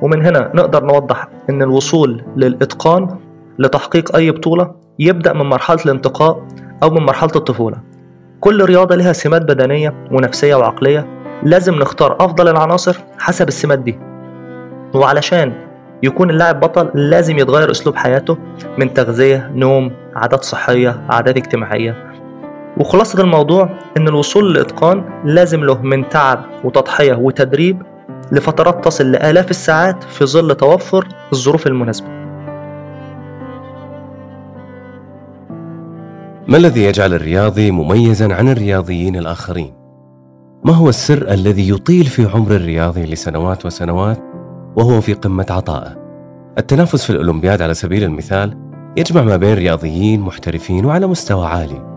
ومن 0.02 0.26
هنا 0.26 0.52
نقدر 0.56 0.84
نوضح 0.84 1.28
إن 1.50 1.62
الوصول 1.62 2.24
للإتقان 2.36 3.08
لتحقيق 3.60 4.16
أي 4.16 4.32
بطولة 4.32 4.72
يبدأ 5.00 5.34
من 5.34 5.46
مرحلة 5.46 5.80
الانتقاء 5.86 6.48
أو 6.84 6.90
من 6.90 7.02
مرحلة 7.02 7.32
الطفولة. 7.36 7.78
كل 8.40 8.66
رياضة 8.66 8.96
لها 8.96 9.14
سمات 9.14 9.42
بدنية 9.42 9.94
ونفسية 10.12 10.56
وعقلية. 10.56 11.08
لازم 11.44 11.76
نختار 11.76 12.16
أفضل 12.20 12.48
العناصر 12.48 13.00
حسب 13.20 13.48
السمات 13.48 13.80
دي. 13.80 14.00
وعلشان 14.94 15.54
يكون 16.04 16.30
اللاعب 16.30 16.60
بطل 16.60 16.92
لازم 16.94 17.38
يتغير 17.38 17.72
أسلوب 17.72 17.96
حياته 17.96 18.38
من 18.78 18.94
تغذية 18.94 19.52
نوم 19.56 19.92
عادات 20.16 20.44
صحية 20.44 21.02
عادات 21.10 21.38
اجتماعية. 21.38 22.13
وخلاصة 22.78 23.22
الموضوع 23.22 23.70
إن 23.98 24.08
الوصول 24.08 24.54
للإتقان 24.54 25.22
لازم 25.26 25.64
له 25.64 25.82
من 25.82 26.10
تعب 26.10 26.44
وتضحية 26.64 27.14
وتدريب 27.14 27.82
لفترات 28.32 28.86
تصل 28.86 29.12
لآلاف 29.12 29.50
الساعات 29.50 30.04
في 30.04 30.26
ظل 30.26 30.56
توفر 30.56 31.08
الظروف 31.34 31.68
المناسبة 31.68 32.08
ما 36.48 36.58
الذي 36.58 36.84
يجعل 36.84 37.14
الرياضي 37.14 37.72
مميزا 37.72 38.34
عن 38.34 38.50
الرياضيين 38.50 39.16
الآخرين؟ 39.16 39.74
ما 40.66 40.74
هو 40.74 40.90
السر 40.90 41.32
الذي 41.32 41.70
يطيل 41.70 42.06
في 42.06 42.26
عمر 42.26 42.52
الرياضي 42.52 43.04
لسنوات 43.04 43.66
وسنوات 43.66 44.20
وهو 44.76 45.02
في 45.02 45.14
قمة 45.14 45.46
عطائه؟ 45.50 45.98
التنافس 46.58 47.04
في 47.04 47.10
الأولمبياد 47.10 47.62
على 47.62 47.74
سبيل 47.74 48.04
المثال 48.04 48.58
يجمع 48.98 49.22
ما 49.22 49.38
بين 49.38 49.54
رياضيين 49.54 50.22
محترفين 50.22 50.86
وعلى 50.86 51.08
مستوى 51.08 51.46
عالي 51.46 51.93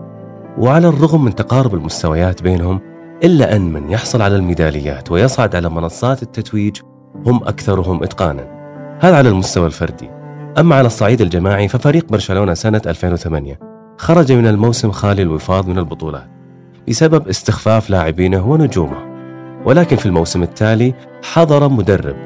وعلى 0.57 0.87
الرغم 0.87 1.23
من 1.23 1.35
تقارب 1.35 1.73
المستويات 1.73 2.41
بينهم 2.41 2.81
إلا 3.23 3.55
أن 3.55 3.73
من 3.73 3.89
يحصل 3.89 4.21
على 4.21 4.35
الميداليات 4.35 5.11
ويصعد 5.11 5.55
على 5.55 5.69
منصات 5.69 6.23
التتويج 6.23 6.77
هم 7.25 7.43
أكثرهم 7.43 8.03
إتقانا. 8.03 8.47
هذا 8.99 9.15
على 9.17 9.29
المستوى 9.29 9.65
الفردي. 9.65 10.09
أما 10.57 10.75
على 10.75 10.87
الصعيد 10.87 11.21
الجماعي 11.21 11.67
ففريق 11.67 12.05
برشلونة 12.11 12.53
سنة 12.53 12.81
2008 12.85 13.59
خرج 13.97 14.31
من 14.31 14.47
الموسم 14.47 14.91
خالي 14.91 15.21
الوفاض 15.21 15.67
من 15.67 15.77
البطولات 15.77 16.27
بسبب 16.89 17.27
استخفاف 17.27 17.89
لاعبينه 17.89 18.49
ونجومه. 18.49 18.97
ولكن 19.65 19.95
في 19.95 20.05
الموسم 20.05 20.43
التالي 20.43 20.93
حضر 21.23 21.69
مدرب 21.69 22.17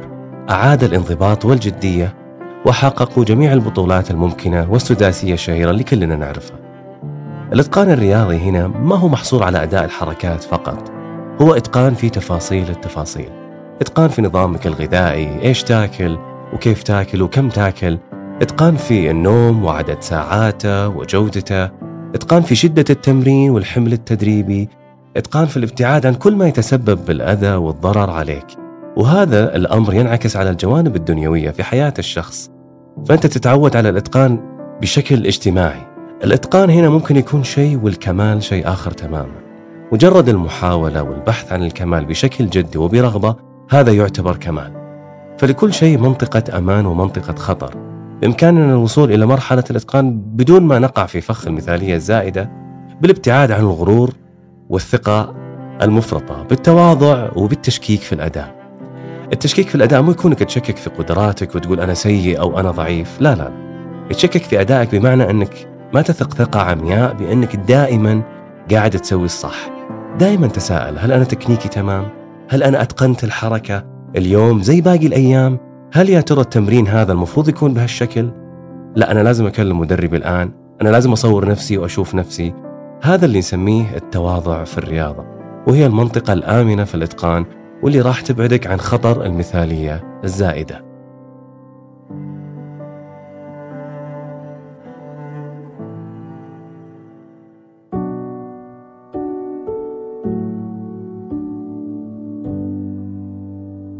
أعاد 0.49 0.83
الانضباط 0.83 1.45
والجدية 1.45 2.13
وحققوا 2.65 3.23
جميع 3.23 3.53
البطولات 3.53 4.11
الممكنة 4.11 4.71
والسداسية 4.71 5.33
الشهيرة 5.33 5.71
اللي 5.71 5.83
كلنا 5.83 6.15
نعرفها. 6.15 6.70
الإتقان 7.53 7.91
الرياضي 7.91 8.37
هنا 8.37 8.67
ما 8.67 8.95
هو 8.95 9.07
محصور 9.07 9.43
على 9.43 9.63
أداء 9.63 9.85
الحركات 9.85 10.43
فقط 10.43 10.91
هو 11.41 11.53
إتقان 11.53 11.93
في 11.93 12.09
تفاصيل 12.09 12.69
التفاصيل. 12.69 13.29
إتقان 13.81 14.09
في 14.09 14.21
نظامك 14.21 14.67
الغذائي 14.67 15.41
إيش 15.41 15.63
تاكل 15.63 16.17
وكيف 16.53 16.83
تاكل 16.83 17.21
وكم 17.21 17.49
تاكل. 17.49 17.97
إتقان 18.41 18.75
في 18.75 19.11
النوم 19.11 19.63
وعدد 19.63 19.97
ساعاته 19.99 20.87
وجودته. 20.87 21.65
إتقان 22.15 22.41
في 22.41 22.55
شدة 22.55 22.85
التمرين 22.89 23.49
والحمل 23.49 23.93
التدريبي. 23.93 24.69
إتقان 25.17 25.45
في 25.45 25.57
الابتعاد 25.57 26.05
عن 26.05 26.13
كل 26.13 26.35
ما 26.35 26.47
يتسبب 26.47 27.05
بالأذى 27.05 27.53
والضرر 27.55 28.09
عليك. 28.09 28.47
وهذا 28.97 29.55
الأمر 29.55 29.93
ينعكس 29.93 30.37
على 30.37 30.49
الجوانب 30.49 30.95
الدنيوية 30.95 31.51
في 31.51 31.63
حياة 31.63 31.93
الشخص. 31.99 32.51
فأنت 33.05 33.27
تتعود 33.27 33.75
على 33.75 33.89
الإتقان 33.89 34.39
بشكل 34.81 35.25
اجتماعي. 35.25 35.90
الإتقان 36.23 36.69
هنا 36.69 36.89
ممكن 36.89 37.15
يكون 37.15 37.43
شيء 37.43 37.79
والكمال 37.83 38.43
شيء 38.43 38.67
آخر 38.67 38.91
تماما. 38.91 39.41
مجرد 39.91 40.29
المحاولة 40.29 41.03
والبحث 41.03 41.53
عن 41.53 41.63
الكمال 41.63 42.05
بشكل 42.05 42.49
جدي 42.49 42.77
وبرغبة 42.77 43.35
هذا 43.69 43.91
يعتبر 43.91 44.37
كمال. 44.37 44.71
فلكل 45.37 45.73
شيء 45.73 45.97
منطقة 45.97 46.57
أمان 46.57 46.85
ومنطقة 46.85 47.35
خطر. 47.35 47.73
بإمكاننا 48.21 48.73
الوصول 48.73 49.11
إلى 49.11 49.25
مرحلة 49.25 49.63
الإتقان 49.69 50.21
بدون 50.21 50.63
ما 50.63 50.79
نقع 50.79 51.05
في 51.05 51.21
فخ 51.21 51.47
المثالية 51.47 51.95
الزائدة 51.95 52.51
بالابتعاد 53.01 53.51
عن 53.51 53.61
الغرور 53.61 54.13
والثقة 54.69 55.35
المفرطة 55.81 56.43
بالتواضع 56.43 57.29
وبالتشكيك 57.35 58.01
في 58.01 58.13
الأداء. 58.13 58.55
التشكيك 59.33 59.67
في 59.67 59.75
الأداء 59.75 60.01
مو 60.01 60.11
يكونك 60.11 60.39
تشكك 60.39 60.77
في 60.77 60.89
قدراتك 60.89 61.55
وتقول 61.55 61.79
أنا 61.79 61.93
سيء 61.93 62.39
أو 62.39 62.59
أنا 62.59 62.71
ضعيف 62.71 63.21
لا 63.21 63.35
لا. 63.35 63.51
تشكك 64.09 64.43
في 64.43 64.61
أدائك 64.61 64.95
بمعنى 64.95 65.29
أنك 65.29 65.70
ما 65.93 66.01
تثق 66.01 66.33
ثقة 66.33 66.59
عمياء 66.59 67.13
بأنك 67.13 67.55
دائما 67.55 68.21
قاعد 68.71 68.91
تسوي 68.91 69.25
الصح 69.25 69.69
دائما 70.19 70.47
تساءل 70.47 70.99
هل 70.99 71.11
أنا 71.11 71.23
تكنيكي 71.23 71.69
تمام؟ 71.69 72.07
هل 72.49 72.63
أنا 72.63 72.81
أتقنت 72.81 73.23
الحركة 73.23 73.83
اليوم 74.15 74.61
زي 74.61 74.81
باقي 74.81 75.07
الأيام؟ 75.07 75.57
هل 75.93 76.09
يا 76.09 76.21
ترى 76.21 76.41
التمرين 76.41 76.87
هذا 76.87 77.13
المفروض 77.13 77.49
يكون 77.49 77.73
بهالشكل؟ 77.73 78.29
لا 78.95 79.11
أنا 79.11 79.19
لازم 79.19 79.45
أكلم 79.45 79.79
مدربي 79.79 80.17
الآن 80.17 80.51
أنا 80.81 80.89
لازم 80.89 81.11
أصور 81.11 81.49
نفسي 81.49 81.77
وأشوف 81.77 82.15
نفسي 82.15 82.53
هذا 83.03 83.25
اللي 83.25 83.39
نسميه 83.39 83.95
التواضع 83.95 84.63
في 84.63 84.77
الرياضة 84.77 85.25
وهي 85.67 85.85
المنطقة 85.85 86.33
الآمنة 86.33 86.83
في 86.83 86.95
الإتقان 86.95 87.45
واللي 87.83 88.01
راح 88.01 88.21
تبعدك 88.21 88.67
عن 88.67 88.79
خطر 88.79 89.25
المثالية 89.25 90.19
الزائدة 90.23 90.90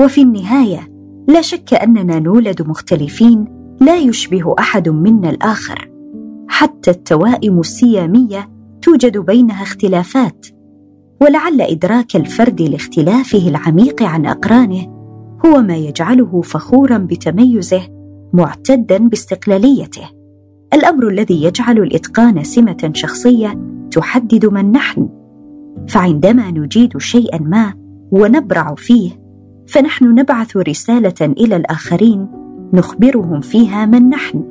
وفي 0.02 0.22
النهاية 0.22 0.92
لا 1.28 1.42
شك 1.42 1.74
أننا 1.74 2.20
نولد 2.20 2.62
مختلفين 2.62 3.46
لا 3.82 3.98
يشبه 3.98 4.56
أحد 4.60 4.90
منا 4.90 5.30
الآخر. 5.30 5.92
حتى 6.48 6.92
التوائم 6.92 7.60
السياميه 7.60 8.50
توجد 8.82 9.18
بينها 9.18 9.64
اختلافات. 9.64 10.48
ولعل 11.22 11.62
إدراك 11.62 12.16
الفرد 12.16 12.62
لاختلافه 12.62 13.48
العميق 13.48 14.04
عن 14.04 14.26
أقرانه 14.26 14.88
هو 15.46 15.62
ما 15.62 15.76
يجعله 15.76 16.42
فخورا 16.42 16.98
بتميزه 16.98 17.82
معتدا 18.34 18.98
باستقلاليته. 18.98 20.10
الأمر 20.74 21.08
الذي 21.08 21.44
يجعل 21.44 21.80
الإتقان 21.80 22.44
سمة 22.44 22.92
شخصية 22.94 23.60
تحدد 23.92 24.46
من 24.46 24.72
نحن. 24.72 25.10
فعندما 25.88 26.52
نجيد 26.52 26.98
شيئا 26.98 27.40
ما 27.42 27.74
ونبرع 28.12 28.76
فيه 28.78 29.21
فنحن 29.72 30.06
نبعث 30.06 30.58
رسالة 30.58 31.22
إلى 31.22 31.56
الآخرين 31.56 32.28
نخبرهم 32.74 33.42
فيها 33.42 33.86
من 33.86 34.10
نحن. 34.10 34.44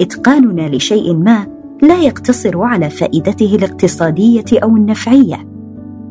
إتقاننا 0.00 0.68
لشيء 0.76 1.14
ما 1.14 1.46
لا 1.82 2.00
يقتصر 2.00 2.62
على 2.62 2.90
فائدته 2.90 3.54
الاقتصادية 3.54 4.44
أو 4.52 4.76
النفعية 4.76 5.48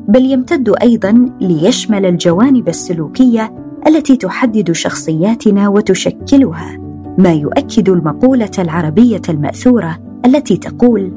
بل 0.07 0.25
يمتد 0.25 0.73
أيضا 0.81 1.25
ليشمل 1.41 2.05
الجوانب 2.05 2.67
السلوكية 2.69 3.53
التي 3.87 4.17
تحدد 4.17 4.71
شخصياتنا 4.71 5.69
وتشكلها 5.69 6.77
ما 7.17 7.33
يؤكد 7.33 7.89
المقولة 7.89 8.51
العربية 8.59 9.21
المأثورة 9.29 9.97
التي 10.25 10.57
تقول 10.57 11.11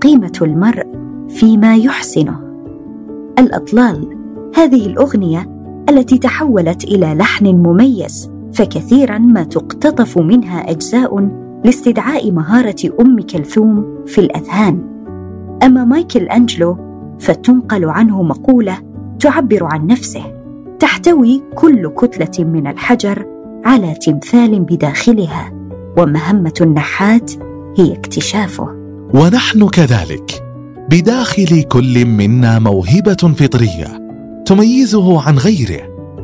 قيمة 0.00 0.32
المرء 0.42 0.86
فيما 1.28 1.76
يحسنه 1.76 2.40
الأطلال 3.38 4.16
هذه 4.56 4.86
الأغنية 4.86 5.61
التي 5.88 6.18
تحولت 6.18 6.84
إلى 6.84 7.14
لحن 7.14 7.46
مميز 7.46 8.30
فكثيرا 8.52 9.18
ما 9.18 9.42
تقتطف 9.42 10.18
منها 10.18 10.70
أجزاء 10.70 11.28
لاستدعاء 11.64 12.30
مهارة 12.30 12.92
أم 13.00 13.20
كلثوم 13.20 14.04
في 14.06 14.18
الأذهان. 14.18 14.78
أما 15.62 15.84
مايكل 15.84 16.20
أنجلو 16.20 16.76
فتنقل 17.18 17.84
عنه 17.84 18.22
مقولة 18.22 18.78
تعبر 19.20 19.64
عن 19.64 19.86
نفسه 19.86 20.22
تحتوي 20.78 21.42
كل 21.54 21.88
كتلة 21.88 22.44
من 22.44 22.66
الحجر 22.66 23.26
على 23.64 23.94
تمثال 23.94 24.60
بداخلها 24.60 25.52
ومهمة 25.98 26.54
النحات 26.60 27.30
هي 27.78 27.92
اكتشافه. 27.92 28.68
ونحن 29.14 29.68
كذلك 29.68 30.44
بداخل 30.90 31.62
كل 31.62 32.04
منا 32.06 32.58
موهبة 32.58 33.34
فطرية. 33.36 34.01
تميزه 34.52 35.22
عن 35.22 35.38
غيره. 35.38 35.80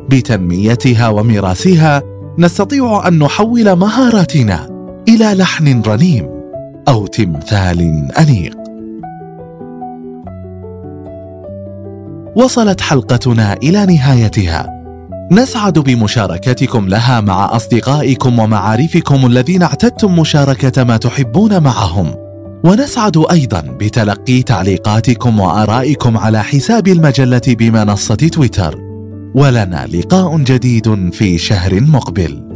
بتنميتها 0.09 1.07
وميراثها 1.07 2.03
نستطيع 2.37 3.07
أن 3.07 3.19
نحول 3.19 3.75
مهاراتنا 3.75 4.69
إلى 5.07 5.33
لحن 5.33 5.81
رنيم 5.81 6.29
أو 6.87 7.07
تمثال 7.07 8.11
أنيق. 8.19 8.57
وصلت 12.35 12.81
حلقتنا 12.81 13.53
إلى 13.53 13.85
نهايتها. 13.85 14.83
نسعد 15.31 15.79
بمشاركتكم 15.79 16.87
لها 16.87 17.21
مع 17.21 17.55
أصدقائكم 17.55 18.39
ومعارفكم 18.39 19.25
الذين 19.25 19.63
اعتدتم 19.63 20.19
مشاركة 20.19 20.83
ما 20.83 20.97
تحبون 20.97 21.63
معهم. 21.63 22.28
ونسعد 22.63 23.17
أيضا 23.31 23.61
بتلقي 23.61 24.41
تعليقاتكم 24.41 25.39
وآرائكم 25.39 26.17
على 26.17 26.43
حساب 26.43 26.87
المجلة 26.87 27.41
بمنصة 27.47 28.15
تويتر. 28.15 28.75
ولنا 29.35 29.87
لقاء 29.93 30.37
جديد 30.37 31.13
في 31.13 31.37
شهر 31.37 31.81
مقبل. 31.81 32.48